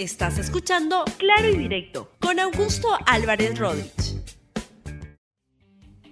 Estás 0.00 0.38
escuchando 0.38 1.04
Claro 1.18 1.50
y 1.50 1.58
Directo 1.58 2.08
con 2.22 2.40
Augusto 2.40 2.88
Álvarez 3.04 3.58
Rodríguez. 3.58 4.16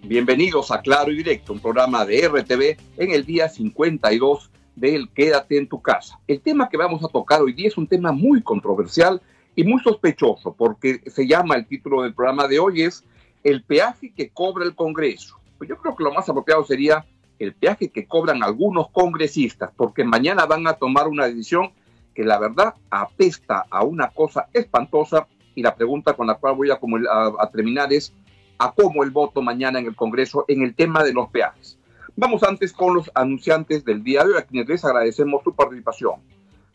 Bienvenidos 0.02 0.70
a 0.70 0.82
Claro 0.82 1.10
y 1.10 1.16
Directo, 1.16 1.54
un 1.54 1.60
programa 1.60 2.04
de 2.04 2.28
RTV 2.28 2.76
en 2.98 3.12
el 3.12 3.24
día 3.24 3.48
52 3.48 4.50
del 4.76 5.08
Quédate 5.08 5.56
en 5.56 5.70
tu 5.70 5.80
casa. 5.80 6.20
El 6.26 6.42
tema 6.42 6.68
que 6.68 6.76
vamos 6.76 7.02
a 7.02 7.08
tocar 7.08 7.40
hoy 7.40 7.54
día 7.54 7.68
es 7.68 7.78
un 7.78 7.86
tema 7.86 8.12
muy 8.12 8.42
controversial 8.42 9.22
y 9.56 9.64
muy 9.64 9.82
sospechoso 9.82 10.52
porque 10.52 11.00
se 11.06 11.26
llama 11.26 11.54
el 11.54 11.66
título 11.66 12.02
del 12.02 12.12
programa 12.12 12.46
de 12.46 12.58
hoy 12.58 12.82
es 12.82 13.04
El 13.42 13.62
peaje 13.62 14.12
que 14.14 14.28
cobra 14.28 14.66
el 14.66 14.74
Congreso. 14.74 15.40
Pues 15.56 15.70
yo 15.70 15.78
creo 15.78 15.96
que 15.96 16.04
lo 16.04 16.12
más 16.12 16.28
apropiado 16.28 16.62
sería 16.62 17.06
el 17.38 17.54
peaje 17.54 17.88
que 17.88 18.06
cobran 18.06 18.42
algunos 18.42 18.90
congresistas 18.90 19.70
porque 19.74 20.04
mañana 20.04 20.44
van 20.44 20.66
a 20.66 20.74
tomar 20.74 21.08
una 21.08 21.26
decisión 21.26 21.70
que 22.18 22.24
la 22.24 22.40
verdad 22.40 22.74
apesta 22.90 23.64
a 23.70 23.84
una 23.84 24.08
cosa 24.08 24.48
espantosa 24.52 25.28
y 25.54 25.62
la 25.62 25.76
pregunta 25.76 26.14
con 26.14 26.26
la 26.26 26.34
cual 26.34 26.56
voy 26.56 26.68
a, 26.68 27.46
terminar 27.52 27.92
es 27.92 28.12
a 28.58 28.72
cómo 28.72 29.04
el 29.04 29.12
voto 29.12 29.40
mañana 29.40 29.78
en 29.78 29.86
el 29.86 29.94
Congreso 29.94 30.44
en 30.48 30.62
el 30.62 30.74
tema 30.74 31.04
de 31.04 31.12
los 31.12 31.28
peajes. 31.28 31.78
Vamos 32.16 32.42
antes 32.42 32.72
con 32.72 32.92
los 32.92 33.08
anunciantes 33.14 33.84
del 33.84 34.02
día 34.02 34.24
de 34.24 34.32
hoy, 34.32 34.36
a 34.36 34.42
quienes 34.42 34.68
les 34.68 34.84
agradecemos 34.84 35.44
su 35.44 35.54
participación. 35.54 36.14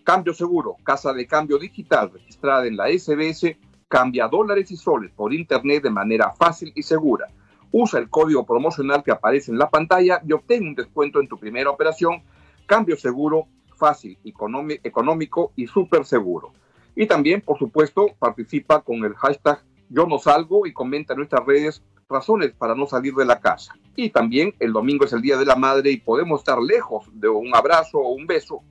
Cambio 0.05 0.33
Seguro, 0.33 0.77
casa 0.81 1.11
de 1.11 1.27
cambio 1.27 1.57
digital 1.57 2.09
registrada 2.13 2.65
en 2.65 2.77
la 2.77 2.87
SBS, 2.87 3.57
cambia 3.89 4.29
dólares 4.29 4.71
y 4.71 4.77
soles 4.77 5.11
por 5.11 5.33
Internet 5.33 5.83
de 5.83 5.89
manera 5.89 6.31
fácil 6.31 6.71
y 6.73 6.83
segura. 6.83 7.27
Usa 7.69 7.99
el 7.99 8.09
código 8.09 8.45
promocional 8.45 9.03
que 9.03 9.11
aparece 9.11 9.51
en 9.51 9.57
la 9.57 9.69
pantalla 9.69 10.21
y 10.25 10.31
obtén 10.31 10.65
un 10.65 10.75
descuento 10.75 11.19
en 11.19 11.27
tu 11.27 11.37
primera 11.37 11.69
operación. 11.69 12.23
Cambio 12.65 12.95
Seguro 12.95 13.49
fácil, 13.83 14.17
económico 14.23 15.51
y 15.57 15.67
súper 15.67 16.05
seguro. 16.05 16.53
Y 16.95 17.05
también, 17.05 17.41
por 17.41 17.59
supuesto, 17.59 18.07
participa 18.17 18.81
con 18.81 19.03
el 19.03 19.13
hashtag 19.15 19.61
Yo 19.89 20.07
no 20.07 20.19
salgo 20.19 20.65
y 20.65 20.71
comenta 20.71 21.11
en 21.11 21.17
nuestras 21.17 21.45
redes 21.45 21.83
razones 22.07 22.53
para 22.53 22.75
no 22.75 22.85
salir 22.85 23.13
de 23.13 23.25
la 23.25 23.41
casa. 23.41 23.75
Y 23.97 24.09
también 24.09 24.55
el 24.59 24.71
domingo 24.71 25.03
es 25.03 25.11
el 25.11 25.21
Día 25.21 25.35
de 25.35 25.45
la 25.45 25.57
Madre 25.57 25.91
y 25.91 25.97
podemos 25.97 26.39
estar 26.39 26.59
lejos 26.61 27.09
de 27.11 27.27
un 27.27 27.53
abrazo 27.53 27.97
o 27.97 28.13
un 28.13 28.25
beso, 28.25 28.61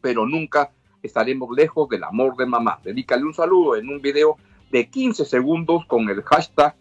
pero 0.00 0.24
nunca 0.24 0.72
estaremos 1.02 1.54
lejos 1.54 1.90
del 1.90 2.04
amor 2.04 2.34
de 2.36 2.46
mamá. 2.46 2.80
Dedícale 2.82 3.24
un 3.24 3.34
saludo 3.34 3.76
en 3.76 3.90
un 3.90 4.00
video 4.00 4.38
de 4.70 4.88
15 4.88 5.26
segundos 5.26 5.84
con 5.84 6.08
el 6.08 6.22
hashtag 6.22 6.74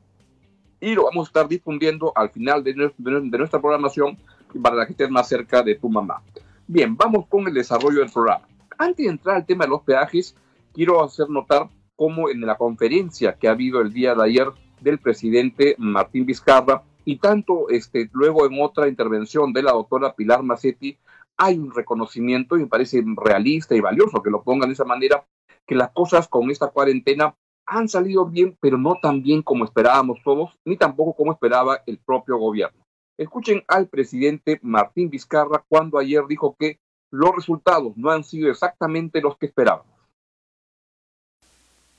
Y 0.80 0.94
lo 0.94 1.06
vamos 1.06 1.28
a 1.28 1.30
estar 1.30 1.48
difundiendo 1.48 2.14
al 2.16 2.30
final 2.30 2.64
de, 2.64 2.76
nuestra 2.76 3.60
programación 3.60 4.18
para 4.62 4.86
que 4.86 4.92
estés 4.92 5.10
más 5.10 5.28
cerca 5.28 5.64
de 5.64 5.76
tu 5.76 5.90
mamá. 5.90 6.22
Bien, 6.68 6.96
vamos 6.96 7.26
con 7.28 7.48
el 7.48 7.54
desarrollo 7.54 8.00
del 8.00 8.12
programa. 8.12 8.48
Antes 8.78 9.06
de 9.06 9.12
entrar 9.12 9.38
al 9.38 9.46
tema 9.46 9.66
de 9.66 9.72
los 9.72 9.82
peajes, 9.82 10.36
quiero 10.74 11.04
hacer 11.04 11.30
notar 11.30 11.70
cómo 11.96 12.30
en 12.30 12.42
la 12.42 12.56
conferencia 12.56 13.34
que 13.34 13.48
ha 13.48 13.52
habido 13.52 13.82
el 13.82 13.92
día 13.92 14.14
de 14.14 14.24
ayer 14.24 14.48
del 14.82 15.00
presidente 15.00 15.76
Martín 15.80 16.26
Vizcarra 16.26 16.84
y 17.04 17.18
tanto 17.18 17.70
este, 17.70 18.10
luego 18.14 18.46
en 18.46 18.62
otra 18.62 18.88
intervención 18.88 19.54
de 19.54 19.64
la 19.64 19.72
doctora 19.72 20.14
Pilar 20.14 20.44
Macetti, 20.44 20.98
hay 21.38 21.58
un 21.58 21.72
reconocimiento 21.72 22.58
y 22.58 22.62
me 22.62 22.68
parece 22.68 23.04
realista 23.16 23.76
y 23.76 23.80
valioso 23.80 24.24
que 24.24 24.32
lo 24.32 24.44
pongan 24.44 24.70
de 24.70 24.74
esa 24.74 24.86
manera, 24.86 25.26
que 25.66 25.76
las 25.76 25.92
cosas 25.92 26.28
con 26.28 26.50
esta 26.50 26.68
cuarentena 26.68 27.36
han 27.68 27.88
salido 27.88 28.26
bien, 28.26 28.58
pero 28.60 28.78
no 28.78 28.96
tan 29.02 29.22
bien 29.22 29.44
como 29.44 29.66
esperábamos 29.66 30.20
todos, 30.24 30.58
ni 30.66 30.78
tampoco 30.78 31.14
como 31.16 31.34
esperaba 31.34 31.82
el 31.86 32.00
propio 32.00 32.38
gobierno. 32.38 32.84
Escuchen 33.18 33.64
al 33.68 33.88
presidente 33.88 34.60
Martín 34.64 35.10
Vizcarra 35.10 35.64
cuando 35.68 35.98
ayer 35.98 36.24
dijo 36.28 36.56
que 36.58 36.80
los 37.12 37.36
resultados 37.36 37.96
no 37.98 38.10
han 38.10 38.24
sido 38.24 38.50
exactamente 38.50 39.22
los 39.22 39.38
que 39.38 39.48
esperábamos. 39.48 39.94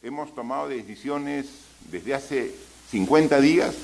Hemos 0.01 0.35
tomado 0.35 0.69
decisiones 0.69 1.67
desde 1.91 2.15
hace 2.15 2.55
50 2.89 3.41
días, 3.41 3.77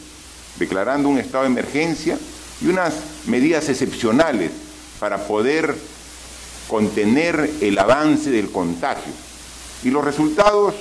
declarando 0.58 1.08
un 1.08 1.18
estado 1.18 1.44
de 1.44 1.50
emergencia 1.50 2.18
y 2.62 2.68
unas 2.68 3.26
medidas 3.26 3.68
excepcionales 3.68 4.63
para 5.00 5.26
poder 5.26 5.76
contener 6.68 7.50
el 7.60 7.78
avance 7.78 8.30
del 8.30 8.50
contagio. 8.50 9.12
Y 9.82 9.90
los 9.90 10.04
resultados, 10.04 10.74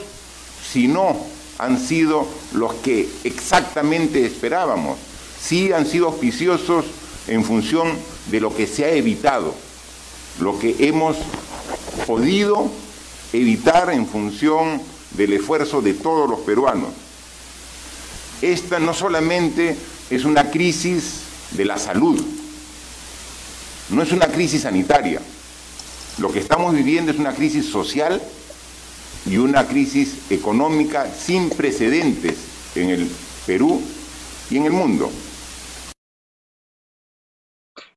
si 0.71 0.87
no 0.87 1.15
han 1.59 1.79
sido 1.79 2.27
los 2.53 2.73
que 2.75 3.09
exactamente 3.23 4.25
esperábamos, 4.25 4.97
sí 5.41 5.71
han 5.71 5.85
sido 5.85 6.07
auspiciosos 6.07 6.85
en 7.27 7.43
función 7.43 7.89
de 8.31 8.39
lo 8.39 8.55
que 8.55 8.67
se 8.67 8.85
ha 8.85 8.91
evitado, 8.91 9.53
lo 10.39 10.57
que 10.57 10.75
hemos 10.79 11.17
podido 12.07 12.69
evitar 13.33 13.91
en 13.91 14.07
función 14.07 14.81
del 15.11 15.33
esfuerzo 15.33 15.81
de 15.81 15.93
todos 15.93 16.29
los 16.29 16.39
peruanos. 16.39 16.89
Esta 18.41 18.79
no 18.79 18.93
solamente 18.93 19.77
es 20.09 20.25
una 20.25 20.49
crisis 20.49 21.21
de 21.51 21.65
la 21.65 21.77
salud, 21.77 22.19
no 23.89 24.01
es 24.01 24.11
una 24.11 24.27
crisis 24.27 24.61
sanitaria. 24.61 25.21
Lo 26.19 26.31
que 26.31 26.39
estamos 26.39 26.73
viviendo 26.73 27.11
es 27.11 27.19
una 27.19 27.33
crisis 27.33 27.65
social 27.69 28.21
y 29.25 29.37
una 29.37 29.67
crisis 29.67 30.31
económica 30.31 31.07
sin 31.07 31.49
precedentes 31.49 32.71
en 32.75 32.89
el 32.89 33.09
Perú 33.45 33.81
y 34.49 34.57
en 34.57 34.65
el 34.65 34.71
mundo. 34.71 35.09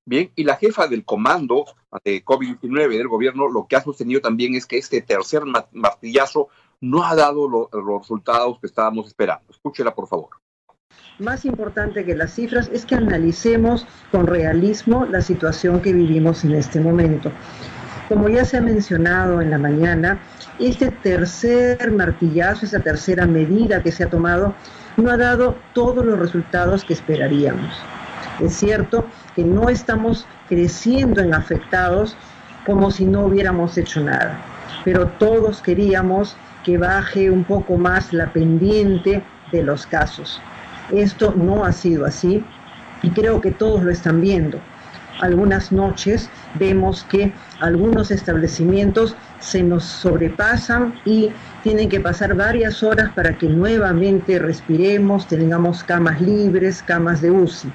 Bien, 0.04 0.30
y 0.36 0.44
la 0.44 0.56
jefa 0.56 0.86
del 0.86 1.04
comando 1.04 1.66
de 2.04 2.24
COVID-19 2.24 2.96
del 2.96 3.08
gobierno 3.08 3.48
lo 3.48 3.66
que 3.66 3.76
ha 3.76 3.82
sostenido 3.82 4.20
también 4.20 4.54
es 4.54 4.66
que 4.66 4.78
este 4.78 5.02
tercer 5.02 5.42
martillazo 5.72 6.48
no 6.80 7.04
ha 7.04 7.14
dado 7.16 7.48
los 7.48 8.00
resultados 8.00 8.60
que 8.60 8.66
estábamos 8.66 9.08
esperando. 9.08 9.50
Escúchela, 9.50 9.94
por 9.94 10.06
favor 10.06 10.30
más 11.18 11.44
importante 11.44 12.04
que 12.04 12.14
las 12.14 12.34
cifras 12.34 12.70
es 12.72 12.84
que 12.84 12.94
analicemos 12.94 13.86
con 14.12 14.26
realismo 14.26 15.06
la 15.06 15.22
situación 15.22 15.80
que 15.80 15.92
vivimos 15.92 16.44
en 16.44 16.54
este 16.54 16.80
momento. 16.80 17.32
Como 18.08 18.28
ya 18.28 18.44
se 18.44 18.58
ha 18.58 18.60
mencionado 18.60 19.40
en 19.40 19.50
la 19.50 19.58
mañana, 19.58 20.18
este 20.58 20.90
tercer 20.90 21.90
martillazo, 21.90 22.66
esa 22.66 22.80
tercera 22.80 23.26
medida 23.26 23.82
que 23.82 23.92
se 23.92 24.04
ha 24.04 24.10
tomado, 24.10 24.54
no 24.96 25.10
ha 25.10 25.16
dado 25.16 25.56
todos 25.72 26.04
los 26.04 26.18
resultados 26.18 26.84
que 26.84 26.92
esperaríamos. 26.92 27.74
Es 28.40 28.54
cierto 28.54 29.06
que 29.34 29.44
no 29.44 29.68
estamos 29.68 30.26
creciendo 30.48 31.20
en 31.20 31.34
afectados 31.34 32.16
como 32.64 32.90
si 32.90 33.06
no 33.06 33.24
hubiéramos 33.24 33.78
hecho 33.78 34.00
nada, 34.00 34.38
pero 34.84 35.06
todos 35.06 35.62
queríamos 35.62 36.36
que 36.64 36.78
baje 36.78 37.30
un 37.30 37.44
poco 37.44 37.76
más 37.76 38.12
la 38.12 38.32
pendiente 38.32 39.22
de 39.52 39.62
los 39.62 39.86
casos. 39.86 40.40
Esto 40.92 41.32
no 41.34 41.64
ha 41.64 41.72
sido 41.72 42.06
así 42.06 42.44
y 43.02 43.10
creo 43.10 43.40
que 43.40 43.50
todos 43.50 43.82
lo 43.82 43.90
están 43.90 44.20
viendo. 44.20 44.60
Algunas 45.20 45.72
noches 45.72 46.28
vemos 46.58 47.02
que 47.04 47.32
algunos 47.60 48.10
establecimientos 48.10 49.16
se 49.40 49.62
nos 49.62 49.84
sobrepasan 49.84 51.00
y 51.04 51.30
tienen 51.62 51.88
que 51.88 52.00
pasar 52.00 52.34
varias 52.34 52.82
horas 52.82 53.12
para 53.14 53.36
que 53.38 53.48
nuevamente 53.48 54.38
respiremos, 54.38 55.26
tengamos 55.26 55.82
camas 55.82 56.20
libres, 56.20 56.82
camas 56.82 57.22
de 57.22 57.30
UCI. 57.30 57.72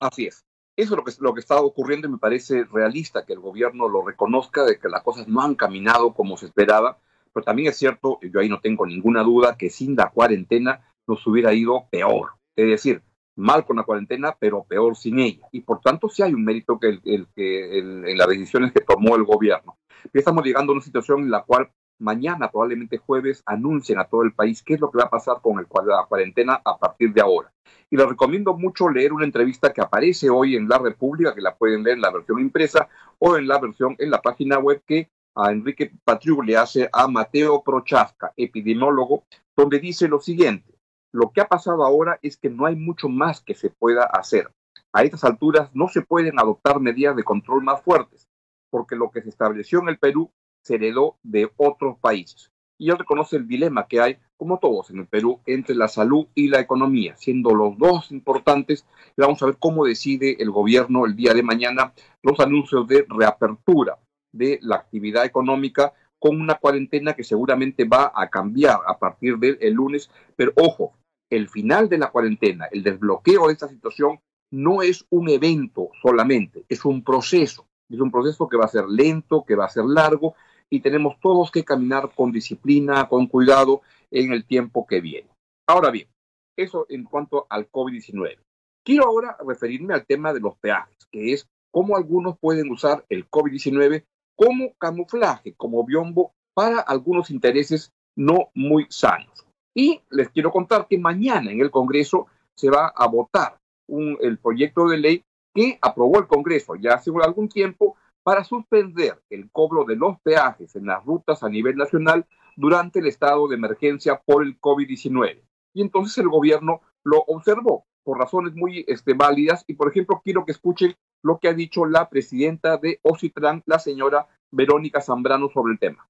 Así 0.00 0.26
es. 0.26 0.44
Eso 0.76 0.94
es 0.94 0.96
lo 0.96 1.04
que, 1.04 1.12
lo 1.20 1.34
que 1.34 1.40
está 1.40 1.60
ocurriendo 1.60 2.08
y 2.08 2.10
me 2.10 2.18
parece 2.18 2.64
realista 2.64 3.24
que 3.24 3.34
el 3.34 3.38
gobierno 3.38 3.88
lo 3.88 4.04
reconozca 4.04 4.64
de 4.64 4.78
que 4.78 4.88
las 4.88 5.02
cosas 5.02 5.28
no 5.28 5.40
han 5.40 5.54
caminado 5.54 6.14
como 6.14 6.36
se 6.36 6.46
esperaba, 6.46 6.98
pero 7.32 7.44
también 7.44 7.68
es 7.68 7.76
cierto, 7.76 8.18
yo 8.22 8.40
ahí 8.40 8.48
no 8.48 8.60
tengo 8.60 8.86
ninguna 8.86 9.22
duda, 9.22 9.56
que 9.56 9.70
sin 9.70 9.94
la 9.94 10.10
cuarentena 10.10 10.80
nos 11.06 11.26
hubiera 11.26 11.52
ido 11.52 11.86
peor. 11.90 12.30
Es 12.56 12.66
decir, 12.66 13.02
mal 13.36 13.64
con 13.64 13.76
la 13.76 13.82
cuarentena, 13.82 14.36
pero 14.38 14.64
peor 14.64 14.96
sin 14.96 15.18
ella. 15.18 15.46
Y 15.52 15.60
por 15.60 15.80
tanto, 15.80 16.08
sí 16.08 16.22
hay 16.22 16.34
un 16.34 16.44
mérito 16.44 16.78
que, 16.78 17.00
el, 17.04 17.26
que 17.34 17.78
en 17.78 18.16
las 18.16 18.28
decisiones 18.28 18.72
que 18.72 18.80
tomó 18.80 19.16
el 19.16 19.24
gobierno. 19.24 19.76
Estamos 20.12 20.44
llegando 20.44 20.72
a 20.72 20.76
una 20.76 20.84
situación 20.84 21.20
en 21.20 21.30
la 21.30 21.42
cual 21.42 21.70
mañana, 21.98 22.50
probablemente 22.50 22.98
jueves, 22.98 23.42
anuncien 23.46 23.98
a 23.98 24.04
todo 24.04 24.22
el 24.22 24.34
país 24.34 24.62
qué 24.62 24.74
es 24.74 24.80
lo 24.80 24.90
que 24.90 24.98
va 24.98 25.04
a 25.04 25.10
pasar 25.10 25.36
con 25.40 25.58
el, 25.58 25.66
la 25.86 26.06
cuarentena 26.06 26.60
a 26.64 26.78
partir 26.78 27.12
de 27.12 27.20
ahora. 27.20 27.52
Y 27.90 27.96
les 27.96 28.08
recomiendo 28.08 28.54
mucho 28.54 28.88
leer 28.88 29.12
una 29.12 29.24
entrevista 29.24 29.72
que 29.72 29.80
aparece 29.80 30.28
hoy 30.28 30.56
en 30.56 30.68
La 30.68 30.78
República, 30.78 31.34
que 31.34 31.40
la 31.40 31.54
pueden 31.54 31.82
leer 31.82 31.96
en 31.96 32.02
la 32.02 32.10
versión 32.10 32.40
impresa 32.40 32.88
o 33.18 33.36
en 33.36 33.46
la 33.46 33.58
versión 33.58 33.94
en 33.98 34.10
la 34.10 34.20
página 34.20 34.58
web 34.58 34.82
que 34.86 35.08
a 35.36 35.50
Enrique 35.50 35.92
Patriu 36.04 36.42
le 36.42 36.56
hace 36.56 36.88
a 36.92 37.08
Mateo 37.08 37.62
Prochaska, 37.62 38.32
epidemiólogo, 38.36 39.24
donde 39.56 39.80
dice 39.80 40.08
lo 40.08 40.20
siguiente 40.20 40.73
lo 41.14 41.30
que 41.30 41.40
ha 41.40 41.46
pasado 41.46 41.84
ahora 41.84 42.18
es 42.22 42.36
que 42.36 42.50
no 42.50 42.66
hay 42.66 42.74
mucho 42.74 43.08
más 43.08 43.40
que 43.40 43.54
se 43.54 43.70
pueda 43.70 44.02
hacer. 44.02 44.50
A 44.92 45.04
estas 45.04 45.22
alturas 45.22 45.70
no 45.72 45.86
se 45.86 46.02
pueden 46.02 46.40
adoptar 46.40 46.80
medidas 46.80 47.14
de 47.14 47.22
control 47.22 47.62
más 47.62 47.80
fuertes, 47.82 48.28
porque 48.68 48.96
lo 48.96 49.12
que 49.12 49.22
se 49.22 49.28
estableció 49.28 49.78
en 49.78 49.90
el 49.90 49.98
Perú 49.98 50.32
se 50.64 50.74
heredó 50.74 51.16
de 51.22 51.48
otros 51.56 51.98
países. 52.00 52.50
y 52.76 52.90
él 52.90 52.98
reconoce 52.98 53.36
el 53.36 53.46
dilema 53.46 53.86
que 53.86 54.00
hay, 54.00 54.18
como 54.36 54.58
todos 54.58 54.90
en 54.90 54.98
el 54.98 55.06
Perú, 55.06 55.38
entre 55.46 55.76
la 55.76 55.86
salud 55.86 56.26
y 56.34 56.48
la 56.48 56.58
economía, 56.58 57.16
siendo 57.16 57.54
los 57.54 57.78
dos 57.78 58.10
importantes. 58.10 58.84
Vamos 59.16 59.40
a 59.40 59.46
ver 59.46 59.56
cómo 59.60 59.84
decide 59.84 60.42
el 60.42 60.50
gobierno 60.50 61.06
el 61.06 61.14
día 61.14 61.32
de 61.32 61.44
mañana 61.44 61.94
los 62.24 62.40
anuncios 62.40 62.88
de 62.88 63.06
reapertura 63.08 64.00
de 64.32 64.58
la 64.62 64.74
actividad 64.74 65.24
económica 65.24 65.92
con 66.18 66.40
una 66.40 66.56
cuarentena 66.56 67.12
que 67.12 67.22
seguramente 67.22 67.84
va 67.84 68.12
a 68.12 68.28
cambiar 68.28 68.80
a 68.88 68.98
partir 68.98 69.38
del 69.38 69.72
lunes. 69.72 70.10
Pero 70.34 70.52
ojo, 70.56 70.94
el 71.36 71.48
final 71.48 71.88
de 71.88 71.98
la 71.98 72.10
cuarentena, 72.10 72.66
el 72.70 72.82
desbloqueo 72.82 73.46
de 73.46 73.52
esta 73.52 73.68
situación, 73.68 74.20
no 74.50 74.82
es 74.82 75.04
un 75.10 75.28
evento 75.28 75.90
solamente, 76.02 76.64
es 76.68 76.84
un 76.84 77.02
proceso. 77.02 77.66
Es 77.90 78.00
un 78.00 78.10
proceso 78.10 78.48
que 78.48 78.56
va 78.56 78.64
a 78.64 78.68
ser 78.68 78.86
lento, 78.88 79.44
que 79.44 79.54
va 79.54 79.66
a 79.66 79.70
ser 79.70 79.84
largo 79.84 80.34
y 80.70 80.80
tenemos 80.80 81.20
todos 81.20 81.50
que 81.50 81.64
caminar 81.64 82.10
con 82.14 82.32
disciplina, 82.32 83.08
con 83.08 83.26
cuidado 83.26 83.82
en 84.10 84.32
el 84.32 84.46
tiempo 84.46 84.86
que 84.86 85.00
viene. 85.00 85.28
Ahora 85.68 85.90
bien, 85.90 86.08
eso 86.56 86.86
en 86.88 87.04
cuanto 87.04 87.46
al 87.50 87.70
COVID-19. 87.70 88.38
Quiero 88.84 89.06
ahora 89.06 89.36
referirme 89.46 89.94
al 89.94 90.06
tema 90.06 90.32
de 90.32 90.40
los 90.40 90.56
peajes, 90.56 91.06
que 91.10 91.32
es 91.32 91.46
cómo 91.70 91.96
algunos 91.96 92.38
pueden 92.38 92.70
usar 92.70 93.04
el 93.08 93.28
COVID-19 93.28 94.04
como 94.36 94.74
camuflaje, 94.74 95.54
como 95.54 95.84
biombo 95.84 96.32
para 96.54 96.80
algunos 96.80 97.30
intereses 97.30 97.92
no 98.16 98.50
muy 98.54 98.86
sanos. 98.88 99.43
Y 99.74 100.00
les 100.10 100.28
quiero 100.30 100.50
contar 100.52 100.86
que 100.88 100.98
mañana 100.98 101.50
en 101.50 101.60
el 101.60 101.70
Congreso 101.70 102.28
se 102.54 102.70
va 102.70 102.92
a 102.94 103.06
votar 103.08 103.58
el 103.88 104.38
proyecto 104.38 104.88
de 104.88 104.98
ley 104.98 105.24
que 105.52 105.78
aprobó 105.80 106.18
el 106.18 106.26
Congreso 106.26 106.74
ya 106.76 106.94
hace 106.94 107.10
algún 107.22 107.48
tiempo 107.48 107.96
para 108.22 108.42
suspender 108.42 109.20
el 109.30 109.50
cobro 109.50 109.84
de 109.84 109.96
los 109.96 110.18
peajes 110.20 110.74
en 110.76 110.86
las 110.86 111.04
rutas 111.04 111.42
a 111.42 111.48
nivel 111.48 111.76
nacional 111.76 112.26
durante 112.56 113.00
el 113.00 113.06
estado 113.06 113.46
de 113.48 113.56
emergencia 113.56 114.20
por 114.24 114.42
el 114.42 114.58
COVID-19. 114.60 115.42
Y 115.74 115.82
entonces 115.82 116.16
el 116.18 116.28
gobierno 116.28 116.80
lo 117.04 117.18
observó 117.26 117.84
por 118.02 118.18
razones 118.18 118.54
muy 118.54 118.84
este, 118.88 119.14
válidas 119.14 119.64
y, 119.66 119.74
por 119.74 119.90
ejemplo, 119.90 120.20
quiero 120.24 120.44
que 120.44 120.52
escuchen 120.52 120.94
lo 121.22 121.38
que 121.38 121.48
ha 121.48 121.54
dicho 121.54 121.86
la 121.86 122.08
presidenta 122.08 122.76
de 122.76 123.00
Ocitran, 123.02 123.62
la 123.66 123.78
señora 123.78 124.26
Verónica 124.50 125.00
Zambrano, 125.00 125.48
sobre 125.50 125.72
el 125.72 125.78
tema. 125.78 126.06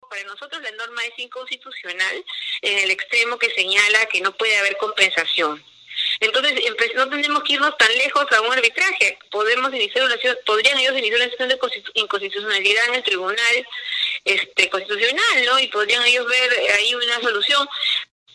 Para 0.00 0.24
nosotros 0.24 0.60
la 0.62 0.68
inconstitucional 1.22 2.24
en 2.62 2.78
el 2.78 2.90
extremo 2.90 3.38
que 3.38 3.50
señala 3.50 4.06
que 4.06 4.20
no 4.20 4.36
puede 4.36 4.56
haber 4.56 4.76
compensación. 4.76 5.62
Entonces, 6.20 6.54
no 6.94 7.08
tenemos 7.08 7.42
que 7.42 7.54
irnos 7.54 7.76
tan 7.76 7.92
lejos 7.96 8.26
a 8.32 8.40
un 8.40 8.52
arbitraje. 8.52 9.18
Podemos 9.30 9.72
iniciar 9.74 10.04
una 10.04 10.16
podrían 10.44 10.78
ellos 10.78 10.96
iniciar 10.96 11.20
una 11.20 11.30
sesión 11.30 11.48
de 11.48 11.58
inconstitucionalidad 11.94 12.88
en 12.88 12.94
el 12.94 13.02
tribunal 13.02 13.66
este, 14.24 14.70
constitucional, 14.70 15.44
¿no? 15.46 15.58
Y 15.58 15.68
podrían 15.68 16.04
ellos 16.04 16.26
ver 16.26 16.50
ahí 16.74 16.94
una 16.94 17.20
solución. 17.20 17.68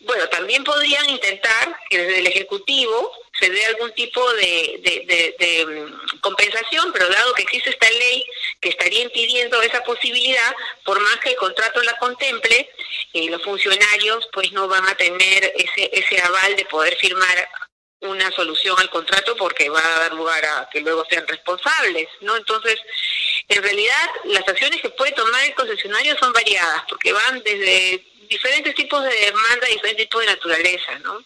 Bueno, 0.02 0.30
también 0.30 0.64
podrían 0.64 1.10
intentar 1.10 1.78
que 1.90 1.98
desde 1.98 2.20
el 2.20 2.28
Ejecutivo 2.28 3.12
se 3.38 3.50
dé 3.50 3.66
algún 3.66 3.92
tipo 3.94 4.34
de, 4.34 5.66
mm, 5.68 6.20
compensación, 6.20 6.92
pero 6.94 7.10
dado 7.10 7.34
que 7.34 7.44
existe 7.44 7.70
esta 7.70 7.90
ley 7.90 8.26
que 8.60 8.70
estaría 8.70 9.04
impidiendo 9.04 9.62
esa 9.62 9.84
posibilidad, 9.84 10.56
por 10.84 11.00
más 11.00 11.18
que 11.18 11.30
el 11.30 11.36
contrato 11.38 11.82
la 11.84 11.98
contemple, 11.98 12.70
eh, 13.14 13.30
los 13.30 13.42
funcionarios 13.44 14.28
pues 14.34 14.52
no 14.52 14.68
van 14.68 14.86
a 14.88 14.96
tener 14.96 15.54
ese, 15.56 15.90
ese 15.94 16.22
aval 16.22 16.56
de 16.56 16.66
poder 16.66 16.96
firmar 16.98 17.50
una 18.02 18.32
solución 18.32 18.76
al 18.80 18.90
contrato 18.90 19.36
porque 19.36 19.70
va 19.70 19.80
a 19.86 20.00
dar 20.00 20.14
lugar 20.14 20.44
a 20.46 20.70
que 20.72 20.82
luego 20.82 21.06
sean 21.10 21.28
responsables, 21.28 22.08
¿no? 22.22 22.38
Entonces, 22.38 22.80
en 23.48 23.62
realidad, 23.62 24.10
las 24.26 24.48
acciones 24.48 24.82
que 24.82 24.90
puede 24.90 25.12
tomar 25.12 25.44
el 25.44 25.56
concesionario 25.56 26.18
son 26.18 26.32
variadas 26.32 26.84
porque 26.88 27.12
van 27.12 27.42
desde 27.44 28.06
diferentes 28.30 28.76
tipos 28.76 29.04
de 29.04 29.14
demanda 29.14 29.68
diferentes 29.68 30.06
tipos 30.06 30.22
de 30.22 30.28
naturaleza, 30.28 31.00
¿no? 31.00 31.26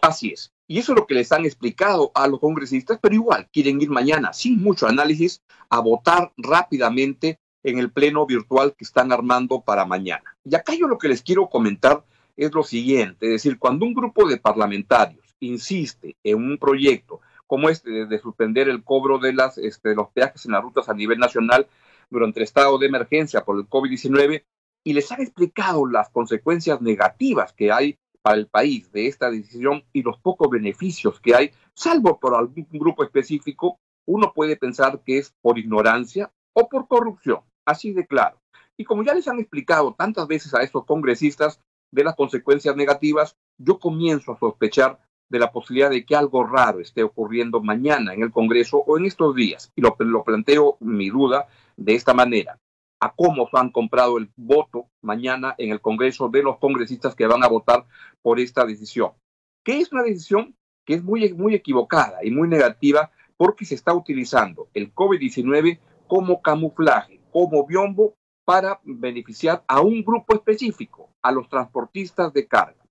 Así 0.00 0.32
es. 0.32 0.50
Y 0.68 0.78
eso 0.78 0.92
es 0.92 0.98
lo 0.98 1.06
que 1.06 1.14
les 1.14 1.30
han 1.32 1.44
explicado 1.44 2.10
a 2.14 2.26
los 2.26 2.40
congresistas, 2.40 2.98
pero 3.00 3.14
igual 3.14 3.48
quieren 3.52 3.80
ir 3.80 3.90
mañana, 3.90 4.32
sin 4.32 4.60
mucho 4.60 4.86
análisis, 4.86 5.42
a 5.68 5.80
votar 5.80 6.32
rápidamente 6.36 7.38
en 7.62 7.78
el 7.78 7.90
pleno 7.90 8.26
virtual 8.26 8.74
que 8.76 8.84
están 8.84 9.12
armando 9.12 9.60
para 9.60 9.84
mañana. 9.84 10.36
Y 10.44 10.54
acá 10.54 10.74
yo 10.74 10.88
lo 10.88 10.98
que 10.98 11.08
les 11.08 11.22
quiero 11.22 11.48
comentar 11.48 12.04
es 12.36 12.52
lo 12.52 12.62
siguiente, 12.62 13.26
es 13.26 13.32
decir, 13.32 13.58
cuando 13.58 13.86
un 13.86 13.94
grupo 13.94 14.28
de 14.28 14.36
parlamentarios 14.36 15.24
insiste 15.40 16.16
en 16.22 16.36
un 16.36 16.58
proyecto 16.58 17.20
como 17.46 17.68
este 17.68 18.06
de 18.06 18.18
suspender 18.18 18.68
el 18.68 18.82
cobro 18.82 19.18
de, 19.18 19.32
las, 19.32 19.58
este, 19.58 19.94
los 19.94 20.08
peajes 20.10 20.44
en 20.46 20.52
las 20.52 20.62
rutas 20.62 20.88
a 20.88 20.94
nivel 20.94 21.18
nacional 21.18 21.66
durante 22.10 22.40
el 22.40 22.44
estado 22.44 22.78
de 22.78 22.86
emergencia 22.86 23.44
por 23.44 23.56
el 23.58 23.68
COVID-19 23.68 24.44
y 24.84 24.92
les 24.92 25.10
han 25.12 25.20
explicado 25.20 25.86
las 25.86 26.10
consecuencias 26.10 26.80
negativas 26.80 27.52
que 27.52 27.72
hay 27.72 27.98
para 28.26 28.38
el 28.38 28.48
país 28.48 28.90
de 28.90 29.06
esta 29.06 29.30
decisión 29.30 29.84
y 29.92 30.02
los 30.02 30.18
pocos 30.18 30.50
beneficios 30.50 31.20
que 31.20 31.36
hay, 31.36 31.52
salvo 31.74 32.18
por 32.18 32.34
algún 32.34 32.66
grupo 32.72 33.04
específico, 33.04 33.78
uno 34.04 34.32
puede 34.34 34.56
pensar 34.56 35.00
que 35.04 35.18
es 35.18 35.32
por 35.40 35.60
ignorancia 35.60 36.32
o 36.52 36.68
por 36.68 36.88
corrupción, 36.88 37.42
así 37.64 37.92
de 37.92 38.04
claro. 38.04 38.42
Y 38.76 38.82
como 38.82 39.04
ya 39.04 39.14
les 39.14 39.28
han 39.28 39.38
explicado 39.38 39.94
tantas 39.96 40.26
veces 40.26 40.52
a 40.54 40.64
estos 40.64 40.84
congresistas 40.86 41.60
de 41.92 42.02
las 42.02 42.16
consecuencias 42.16 42.74
negativas, 42.74 43.36
yo 43.58 43.78
comienzo 43.78 44.32
a 44.32 44.38
sospechar 44.40 44.98
de 45.28 45.38
la 45.38 45.52
posibilidad 45.52 45.90
de 45.90 46.04
que 46.04 46.16
algo 46.16 46.44
raro 46.44 46.80
esté 46.80 47.04
ocurriendo 47.04 47.62
mañana 47.62 48.12
en 48.12 48.24
el 48.24 48.32
Congreso 48.32 48.78
o 48.78 48.98
en 48.98 49.04
estos 49.04 49.36
días. 49.36 49.70
Y 49.76 49.82
lo, 49.82 50.24
planteo 50.24 50.78
mi 50.80 51.10
duda 51.10 51.46
de 51.76 51.94
esta 51.94 52.12
manera 52.12 52.58
a 53.00 53.14
cómo 53.14 53.48
han 53.52 53.70
comprado 53.70 54.18
el 54.18 54.30
voto 54.36 54.88
mañana 55.02 55.54
en 55.58 55.70
el 55.70 55.80
Congreso 55.80 56.28
de 56.28 56.42
los 56.42 56.58
congresistas 56.58 57.14
que 57.14 57.26
van 57.26 57.44
a 57.44 57.48
votar 57.48 57.86
por 58.22 58.40
esta 58.40 58.64
decisión. 58.64 59.12
Que 59.64 59.78
es 59.78 59.92
una 59.92 60.02
decisión 60.02 60.54
que 60.84 60.94
es 60.94 61.02
muy, 61.02 61.32
muy 61.34 61.54
equivocada 61.54 62.24
y 62.24 62.30
muy 62.30 62.48
negativa 62.48 63.10
porque 63.36 63.64
se 63.64 63.74
está 63.74 63.92
utilizando 63.94 64.68
el 64.72 64.94
COVID-19 64.94 65.78
como 66.06 66.40
camuflaje, 66.40 67.20
como 67.30 67.66
biombo 67.66 68.14
para 68.44 68.80
beneficiar 68.84 69.64
a 69.66 69.80
un 69.80 70.04
grupo 70.04 70.34
específico, 70.34 71.10
a 71.20 71.32
los 71.32 71.48
transportistas 71.48 72.32
de 72.32 72.46
carga. 72.46 72.82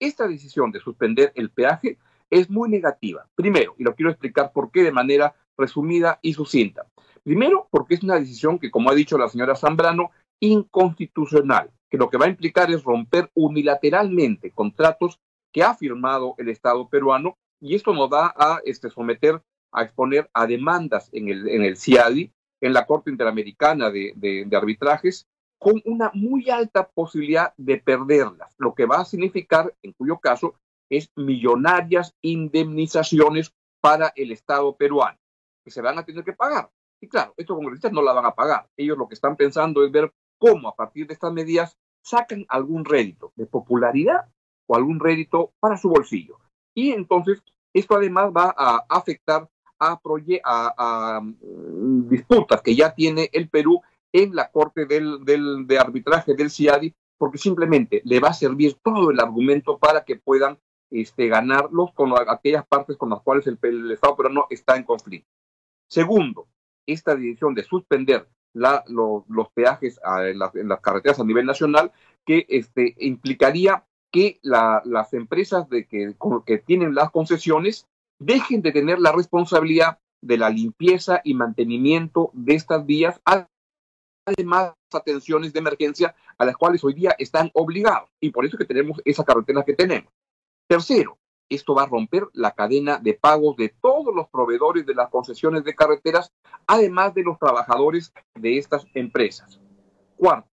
Esta 0.00 0.26
decisión 0.26 0.72
de 0.72 0.80
suspender 0.80 1.32
el 1.36 1.50
peaje 1.50 1.98
es 2.28 2.50
muy 2.50 2.68
negativa. 2.68 3.26
Primero, 3.36 3.76
y 3.78 3.84
lo 3.84 3.94
quiero 3.94 4.10
explicar 4.10 4.52
por 4.52 4.72
qué 4.72 4.82
de 4.82 4.92
manera 4.92 5.34
resumida 5.56 6.18
y 6.20 6.34
sucinta. 6.34 6.86
Primero, 7.24 7.68
porque 7.70 7.94
es 7.94 8.02
una 8.02 8.18
decisión 8.18 8.58
que, 8.58 8.70
como 8.70 8.90
ha 8.90 8.94
dicho 8.94 9.16
la 9.16 9.28
señora 9.28 9.56
Zambrano, 9.56 10.10
inconstitucional, 10.40 11.70
que 11.90 11.96
lo 11.96 12.10
que 12.10 12.18
va 12.18 12.26
a 12.26 12.28
implicar 12.28 12.70
es 12.70 12.84
romper 12.84 13.30
unilateralmente 13.34 14.50
contratos 14.50 15.18
que 15.52 15.62
ha 15.62 15.74
firmado 15.74 16.34
el 16.38 16.50
Estado 16.50 16.88
peruano 16.88 17.38
y 17.60 17.74
esto 17.74 17.94
nos 17.94 18.12
va 18.12 18.34
a 18.36 18.60
este, 18.64 18.90
someter 18.90 19.42
a 19.72 19.84
exponer 19.84 20.28
a 20.34 20.46
demandas 20.46 21.08
en 21.12 21.28
el, 21.28 21.48
en 21.48 21.62
el 21.62 21.78
CIADI, 21.78 22.30
en 22.60 22.72
la 22.74 22.84
Corte 22.84 23.10
Interamericana 23.10 23.90
de, 23.90 24.12
de 24.14 24.56
Arbitrajes, 24.56 25.26
con 25.58 25.80
una 25.86 26.10
muy 26.12 26.50
alta 26.50 26.88
posibilidad 26.88 27.54
de 27.56 27.78
perderlas, 27.78 28.54
lo 28.58 28.74
que 28.74 28.84
va 28.84 29.00
a 29.00 29.04
significar, 29.06 29.74
en 29.82 29.92
cuyo 29.92 30.18
caso, 30.18 30.56
es 30.90 31.10
millonarias 31.16 32.14
indemnizaciones 32.20 33.54
para 33.80 34.12
el 34.14 34.30
Estado 34.30 34.76
peruano, 34.76 35.18
que 35.64 35.70
se 35.70 35.80
van 35.80 35.98
a 35.98 36.04
tener 36.04 36.22
que 36.22 36.34
pagar. 36.34 36.70
Y 37.04 37.06
claro, 37.06 37.34
estos 37.36 37.54
congresistas 37.54 37.92
no 37.92 38.00
la 38.00 38.14
van 38.14 38.24
a 38.24 38.34
pagar. 38.34 38.66
Ellos 38.78 38.96
lo 38.96 39.06
que 39.06 39.14
están 39.14 39.36
pensando 39.36 39.84
es 39.84 39.92
ver 39.92 40.10
cómo 40.38 40.70
a 40.70 40.74
partir 40.74 41.06
de 41.06 41.12
estas 41.12 41.34
medidas 41.34 41.76
sacan 42.02 42.46
algún 42.48 42.82
rédito 42.82 43.30
de 43.36 43.44
popularidad 43.44 44.22
o 44.66 44.74
algún 44.74 44.98
rédito 44.98 45.52
para 45.60 45.76
su 45.76 45.90
bolsillo. 45.90 46.38
Y 46.72 46.92
entonces 46.92 47.42
esto 47.74 47.94
además 47.94 48.32
va 48.34 48.54
a 48.56 48.86
afectar 48.88 49.50
a, 49.78 51.20
mm, 51.22 52.08
disputas 52.08 52.62
que 52.62 52.74
ya 52.74 52.94
tiene 52.94 53.28
el 53.34 53.50
Perú 53.50 53.82
en 54.10 54.34
la 54.34 54.50
Corte 54.50 54.86
del, 54.86 55.26
del, 55.26 55.66
de 55.66 55.78
Arbitraje 55.78 56.32
del 56.32 56.50
CIADI, 56.50 56.94
porque 57.18 57.36
simplemente 57.36 58.00
le 58.06 58.18
va 58.18 58.28
a 58.28 58.32
servir 58.32 58.78
todo 58.82 59.10
el 59.10 59.20
argumento 59.20 59.76
para 59.76 60.06
que 60.06 60.16
puedan 60.16 60.58
este, 60.90 61.28
ganarlos 61.28 61.92
con 61.92 62.14
aquellas 62.30 62.66
partes 62.66 62.96
con 62.96 63.10
las 63.10 63.20
cuales 63.20 63.46
el, 63.46 63.58
el 63.60 63.90
Estado 63.90 64.16
peruano 64.16 64.46
está 64.48 64.78
en 64.78 64.84
conflicto. 64.84 65.28
Segundo, 65.86 66.48
esta 66.86 67.14
decisión 67.14 67.54
de 67.54 67.64
suspender 67.64 68.28
los 68.54 69.48
peajes 69.52 70.00
en, 70.24 70.38
las, 70.38 70.80
carreteras 70.80 71.18
a 71.18 71.24
nivel 71.24 71.46
nacional, 71.46 71.92
que 72.24 72.46
este, 72.48 72.94
implicaría 72.98 73.84
que 74.12 74.38
las 74.42 75.12
empresas 75.12 75.68
de 75.68 75.86
que, 75.86 76.14
que 76.46 76.58
tienen 76.58 76.94
las 76.94 77.10
concesiones 77.10 77.86
dejen 78.20 78.62
de 78.62 78.72
tener 78.72 79.00
la 79.00 79.12
responsabilidad 79.12 79.98
de 80.22 80.38
la 80.38 80.50
limpieza 80.50 81.20
y 81.24 81.34
mantenimiento 81.34 82.30
de 82.32 82.54
estas 82.54 82.86
vías, 82.86 83.20
además 84.24 84.72
atenciones 84.92 85.52
de 85.52 85.58
emergencia 85.58 86.14
a 86.38 86.44
las 86.44 86.56
cuales 86.56 86.82
hoy 86.84 86.94
día 86.94 87.14
están 87.18 87.50
obligados. 87.54 88.08
Y 88.20 88.30
por 88.30 88.46
eso 88.46 88.56
que 88.56 88.64
tenemos 88.64 89.00
esa 89.04 89.24
carretera 89.24 89.64
que 89.64 89.74
tenemos. 89.74 90.12
Tercero, 90.68 91.18
esto 91.54 91.74
va 91.74 91.84
a 91.84 91.88
romper 91.88 92.28
la 92.32 92.52
cadena 92.52 92.98
de 92.98 93.14
pagos 93.14 93.56
de 93.56 93.74
todos 93.80 94.14
los 94.14 94.28
proveedores 94.28 94.84
de 94.86 94.94
las 94.94 95.10
concesiones 95.10 95.64
de 95.64 95.74
carreteras, 95.74 96.32
además 96.66 97.14
de 97.14 97.22
los 97.22 97.38
trabajadores 97.38 98.12
de 98.34 98.58
estas 98.58 98.86
empresas. 98.94 99.60
Cuarto, 100.16 100.48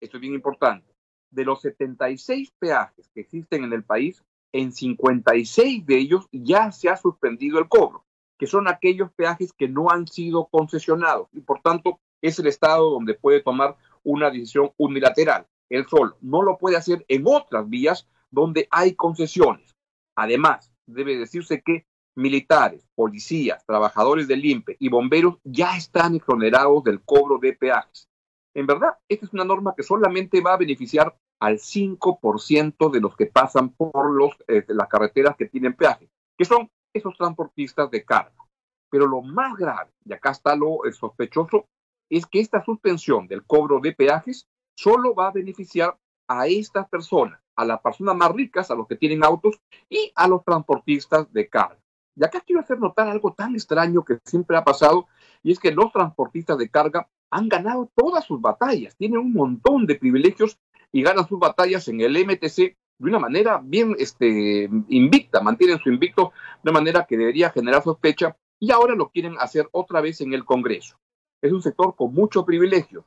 esto 0.00 0.16
es 0.16 0.20
bien 0.20 0.34
importante, 0.34 0.86
de 1.30 1.44
los 1.44 1.60
76 1.62 2.52
peajes 2.58 3.10
que 3.14 3.20
existen 3.20 3.64
en 3.64 3.72
el 3.72 3.84
país, 3.84 4.22
en 4.52 4.72
56 4.72 5.84
de 5.84 5.98
ellos 5.98 6.28
ya 6.30 6.70
se 6.70 6.88
ha 6.88 6.96
suspendido 6.96 7.58
el 7.58 7.68
cobro, 7.68 8.04
que 8.38 8.46
son 8.46 8.68
aquellos 8.68 9.10
peajes 9.12 9.52
que 9.52 9.68
no 9.68 9.90
han 9.90 10.06
sido 10.06 10.46
concesionados 10.46 11.28
y 11.32 11.40
por 11.40 11.60
tanto 11.60 11.98
es 12.22 12.38
el 12.38 12.46
Estado 12.46 12.88
donde 12.90 13.14
puede 13.14 13.42
tomar 13.42 13.76
una 14.02 14.30
decisión 14.30 14.70
unilateral. 14.76 15.46
Él 15.68 15.86
solo 15.88 16.16
no 16.20 16.42
lo 16.42 16.56
puede 16.56 16.76
hacer 16.76 17.04
en 17.08 17.24
otras 17.26 17.68
vías 17.68 18.06
donde 18.30 18.68
hay 18.70 18.94
concesiones. 18.94 19.73
Además, 20.16 20.72
debe 20.86 21.16
decirse 21.16 21.62
que 21.62 21.86
militares, 22.16 22.86
policías, 22.94 23.64
trabajadores 23.66 24.28
del 24.28 24.44
INPE 24.44 24.76
y 24.78 24.88
bomberos 24.88 25.38
ya 25.44 25.76
están 25.76 26.14
exonerados 26.14 26.84
del 26.84 27.02
cobro 27.02 27.38
de 27.38 27.54
peajes. 27.54 28.08
En 28.54 28.66
verdad, 28.66 28.96
esta 29.08 29.26
es 29.26 29.32
una 29.32 29.44
norma 29.44 29.74
que 29.76 29.82
solamente 29.82 30.40
va 30.40 30.54
a 30.54 30.58
beneficiar 30.58 31.16
al 31.40 31.58
5% 31.58 32.90
de 32.90 33.00
los 33.00 33.16
que 33.16 33.26
pasan 33.26 33.70
por 33.70 34.12
los, 34.12 34.32
eh, 34.46 34.64
las 34.68 34.88
carreteras 34.88 35.36
que 35.36 35.46
tienen 35.46 35.74
peaje, 35.74 36.08
que 36.38 36.44
son 36.44 36.70
esos 36.92 37.16
transportistas 37.16 37.90
de 37.90 38.04
carga. 38.04 38.34
Pero 38.90 39.08
lo 39.08 39.22
más 39.22 39.56
grave, 39.56 39.90
y 40.04 40.12
acá 40.12 40.30
está 40.30 40.54
lo 40.54 40.78
sospechoso, 40.92 41.66
es 42.08 42.26
que 42.26 42.38
esta 42.38 42.64
suspensión 42.64 43.26
del 43.26 43.44
cobro 43.44 43.80
de 43.80 43.92
peajes 43.92 44.46
solo 44.76 45.14
va 45.14 45.28
a 45.28 45.32
beneficiar 45.32 45.98
a 46.28 46.46
estas 46.46 46.88
personas, 46.88 47.40
a 47.56 47.64
las 47.64 47.80
personas 47.80 48.16
más 48.16 48.32
ricas, 48.32 48.70
a 48.70 48.74
los 48.74 48.86
que 48.86 48.96
tienen 48.96 49.24
autos 49.24 49.60
y 49.88 50.12
a 50.14 50.28
los 50.28 50.44
transportistas 50.44 51.32
de 51.32 51.48
carga. 51.48 51.78
Y 52.16 52.24
acá 52.24 52.40
quiero 52.40 52.60
hacer 52.60 52.78
notar 52.78 53.08
algo 53.08 53.32
tan 53.32 53.54
extraño 53.54 54.04
que 54.04 54.18
siempre 54.24 54.56
ha 54.56 54.64
pasado, 54.64 55.08
y 55.42 55.52
es 55.52 55.58
que 55.58 55.72
los 55.72 55.92
transportistas 55.92 56.58
de 56.58 56.68
carga 56.68 57.08
han 57.30 57.48
ganado 57.48 57.90
todas 57.94 58.24
sus 58.24 58.40
batallas, 58.40 58.96
tienen 58.96 59.18
un 59.18 59.32
montón 59.32 59.86
de 59.86 59.96
privilegios 59.96 60.58
y 60.92 61.02
ganan 61.02 61.26
sus 61.26 61.40
batallas 61.40 61.88
en 61.88 62.00
el 62.00 62.16
MTC 62.24 62.76
de 62.98 63.08
una 63.08 63.18
manera 63.18 63.60
bien 63.62 63.96
este, 63.98 64.70
invicta, 64.88 65.40
mantienen 65.40 65.78
su 65.80 65.88
invicto 65.88 66.32
de 66.62 66.70
una 66.70 66.80
manera 66.80 67.06
que 67.06 67.16
debería 67.16 67.50
generar 67.50 67.82
sospecha 67.82 68.36
y 68.60 68.70
ahora 68.70 68.94
lo 68.94 69.10
quieren 69.10 69.34
hacer 69.40 69.68
otra 69.72 70.00
vez 70.00 70.20
en 70.20 70.32
el 70.32 70.44
Congreso. 70.44 70.96
Es 71.42 71.52
un 71.52 71.62
sector 71.62 71.96
con 71.96 72.14
mucho 72.14 72.44
privilegio. 72.46 73.04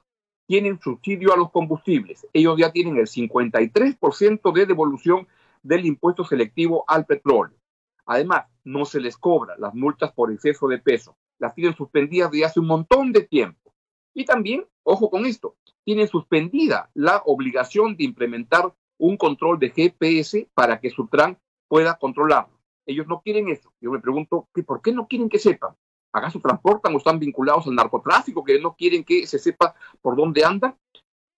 Tienen 0.48 0.80
subsidio 0.80 1.34
a 1.34 1.38
los 1.38 1.52
combustibles. 1.52 2.26
Ellos 2.34 2.58
ya 2.58 2.72
tienen 2.72 2.98
el 2.98 3.08
53% 3.08 4.54
de 4.54 4.66
devolución 4.66 5.28
del 5.62 5.86
impuesto 5.86 6.24
selectivo 6.24 6.86
al 6.88 7.06
petróleo. 7.06 7.58
Además, 8.06 8.46
no 8.64 8.86
se 8.86 9.02
les 9.02 9.18
cobra 9.18 9.56
las 9.58 9.76
multas 9.76 10.14
por 10.14 10.32
exceso 10.32 10.68
de 10.68 10.80
peso. 10.80 11.18
Las 11.38 11.54
tienen 11.54 11.76
suspendidas 11.76 12.32
desde 12.32 12.46
hace 12.46 12.60
un 12.62 12.68
montón 12.68 13.12
de 13.12 13.24
tiempo. 13.24 13.74
Y 14.14 14.26
también, 14.26 14.66
ojo 14.84 15.10
con 15.10 15.26
esto, 15.26 15.58
tienen 15.84 16.08
suspendida 16.08 16.90
la 16.94 17.22
obligación 17.26 17.98
de 17.98 18.06
implementar 18.06 18.74
un 18.98 19.18
control 19.18 19.60
de 19.60 19.70
GPS 19.70 20.50
para 20.54 20.80
que 20.80 20.90
Sutran 20.90 21.38
pueda 21.68 21.98
controlarlo. 21.98 22.58
Ellos 22.86 23.06
no 23.08 23.22
quieren 23.22 23.50
eso. 23.50 23.74
Yo 23.82 23.92
me 23.92 24.00
pregunto, 24.00 24.48
¿por 24.66 24.82
qué 24.82 24.94
no 24.94 25.08
quieren 25.08 25.30
que 25.30 25.40
sepan? 25.40 25.76
¿Acaso 26.18 26.40
transportan 26.40 26.94
o 26.94 26.98
están 26.98 27.20
vinculados 27.20 27.68
al 27.68 27.76
narcotráfico 27.76 28.44
que 28.44 28.60
no 28.60 28.76
quieren 28.76 29.04
que 29.04 29.28
se 29.28 29.40
sepa 29.40 29.76
por 30.02 30.16
dónde 30.16 30.44
andan? 30.44 30.76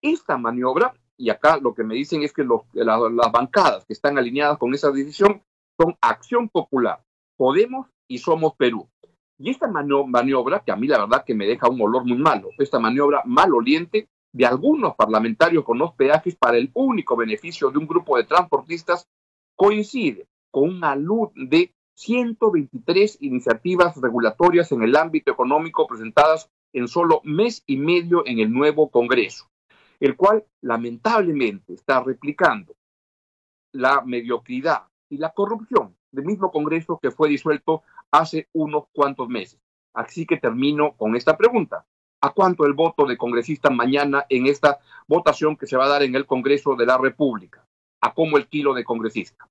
Esta 0.02 0.38
maniobra, 0.38 0.94
y 1.18 1.30
acá 1.30 1.58
lo 1.58 1.74
que 1.74 1.84
me 1.84 1.96
dicen 1.96 2.24
es 2.24 2.32
que 2.32 2.46
las 2.74 3.32
bancadas 3.32 3.86
que 3.86 3.94
están 3.94 4.18
alineadas 4.18 4.58
con 4.58 4.74
esa 4.74 4.92
decisión 4.92 5.44
son 5.78 5.96
Acción 6.02 6.50
Popular, 6.50 7.04
Podemos 7.38 7.88
y 8.08 8.20
Somos 8.20 8.54
Perú. 8.56 8.88
Y 9.38 9.50
esta 9.50 9.68
maniobra, 9.68 10.62
que 10.62 10.72
a 10.72 10.76
mí 10.76 10.88
la 10.88 11.00
verdad 11.00 11.24
que 11.26 11.36
me 11.36 11.46
deja 11.46 11.70
un 11.70 11.82
olor 11.82 12.06
muy 12.06 12.18
malo, 12.18 12.50
esta 12.58 12.80
maniobra 12.80 13.22
maloliente, 13.26 14.10
de 14.32 14.46
algunos 14.46 14.96
parlamentarios 14.96 15.64
con 15.64 15.80
los 15.80 15.94
para 16.40 16.58
el 16.58 16.70
único 16.74 17.16
beneficio 17.16 17.72
de 17.72 17.80
un 17.80 17.88
grupo 17.88 18.16
de 18.16 18.26
transportistas 18.26 19.08
coincide 19.56 20.28
con 20.52 20.70
una 20.70 20.96
luz 20.96 21.30
de 21.36 21.74
123 22.00 23.18
iniciativas 23.20 23.98
regulatorias 23.98 24.72
en 24.72 24.84
el 24.84 24.96
ámbito 24.96 25.34
económico 25.34 25.86
presentadas 25.86 26.50
en 26.72 26.88
solo 26.88 27.20
mes 27.26 27.62
y 27.68 27.76
medio 27.76 28.26
en 28.26 28.40
el 28.40 28.54
nuevo 28.54 28.90
Congreso, 28.90 29.50
el 30.00 30.16
cual 30.16 30.46
lamentablemente 30.62 31.74
está 31.74 32.02
replicando 32.02 32.74
la 33.74 34.02
mediocridad 34.02 34.84
y 35.10 35.18
la 35.18 35.32
corrupción 35.32 35.94
del 36.12 36.24
mismo 36.24 36.52
Congreso 36.52 37.00
que 37.02 37.12
fue 37.12 37.28
disuelto 37.28 37.84
hace 38.12 38.48
unos 38.54 38.86
cuantos 38.94 39.28
meses. 39.28 39.60
Así 39.94 40.26
que 40.26 40.38
termino 40.38 40.94
con 40.96 41.18
esta 41.18 41.36
pregunta 41.36 41.86
a 42.22 42.30
cuánto 42.32 42.66
el 42.66 42.74
voto 42.74 43.06
de 43.08 43.18
congresista 43.18 43.70
mañana 43.70 44.26
en 44.30 44.46
esta 44.46 44.80
votación 45.06 45.58
que 45.58 45.68
se 45.68 45.76
va 45.76 45.84
a 45.86 45.90
dar 45.90 46.04
en 46.04 46.16
el 46.16 46.26
Congreso 46.26 46.76
de 46.76 46.86
la 46.86 46.98
República, 46.98 47.66
a 48.00 48.14
cómo 48.14 48.38
el 48.38 48.48
kilo 48.48 48.74
de 48.74 48.86
congresista. 48.86 49.50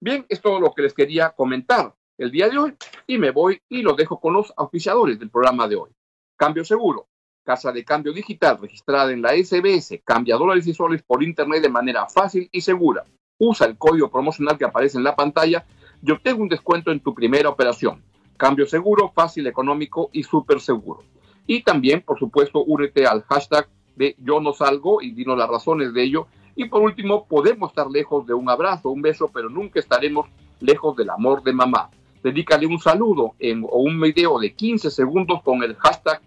Bien, 0.00 0.24
es 0.28 0.40
todo 0.40 0.60
lo 0.60 0.72
que 0.72 0.82
les 0.82 0.94
quería 0.94 1.30
comentar 1.30 1.92
el 2.18 2.30
día 2.30 2.48
de 2.48 2.56
hoy 2.56 2.74
y 3.06 3.18
me 3.18 3.32
voy 3.32 3.60
y 3.68 3.82
lo 3.82 3.94
dejo 3.94 4.20
con 4.20 4.32
los 4.32 4.52
auspiciadores 4.56 5.18
del 5.18 5.28
programa 5.28 5.66
de 5.66 5.74
hoy. 5.74 5.90
Cambio 6.36 6.64
Seguro, 6.64 7.08
casa 7.44 7.72
de 7.72 7.84
cambio 7.84 8.12
digital 8.12 8.58
registrada 8.60 9.10
en 9.10 9.22
la 9.22 9.30
SBS, 9.30 10.00
cambia 10.04 10.36
dólares 10.36 10.68
y 10.68 10.74
soles 10.74 11.02
por 11.02 11.24
internet 11.24 11.62
de 11.62 11.68
manera 11.68 12.06
fácil 12.06 12.48
y 12.52 12.60
segura. 12.60 13.06
Usa 13.38 13.66
el 13.66 13.76
código 13.76 14.08
promocional 14.08 14.56
que 14.56 14.66
aparece 14.66 14.98
en 14.98 15.04
la 15.04 15.16
pantalla 15.16 15.66
y 16.00 16.12
obtengo 16.12 16.42
un 16.42 16.48
descuento 16.48 16.92
en 16.92 17.00
tu 17.00 17.12
primera 17.12 17.48
operación. 17.48 18.04
Cambio 18.36 18.66
seguro, 18.66 19.10
fácil, 19.12 19.48
económico 19.48 20.10
y 20.12 20.22
súper 20.22 20.60
seguro. 20.60 21.02
Y 21.44 21.64
también, 21.64 22.02
por 22.02 22.20
supuesto, 22.20 22.62
únete 22.62 23.04
al 23.04 23.22
hashtag 23.22 23.68
de 23.96 24.14
yo 24.18 24.40
no 24.40 24.52
salgo 24.52 25.02
y 25.02 25.10
dinos 25.10 25.36
las 25.36 25.48
razones 25.48 25.92
de 25.92 26.04
ello. 26.04 26.28
Y 26.58 26.64
por 26.64 26.82
último, 26.82 27.24
podemos 27.24 27.70
estar 27.70 27.88
lejos 27.88 28.26
de 28.26 28.34
un 28.34 28.50
abrazo, 28.50 28.90
un 28.90 29.00
beso, 29.00 29.30
pero 29.32 29.48
nunca 29.48 29.78
estaremos 29.78 30.26
lejos 30.58 30.96
del 30.96 31.08
amor 31.08 31.44
de 31.44 31.52
mamá. 31.52 31.88
Dedícale 32.20 32.66
un 32.66 32.80
saludo 32.80 33.36
en, 33.38 33.62
o 33.62 33.78
un 33.78 34.00
video 34.00 34.40
de 34.40 34.52
15 34.52 34.90
segundos 34.90 35.40
con 35.44 35.62
el 35.62 35.76
hashtag, 35.76 36.20